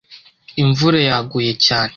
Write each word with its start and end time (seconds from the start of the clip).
Imvura 0.61 0.99
yaguye 1.09 1.51
cyane. 1.65 1.89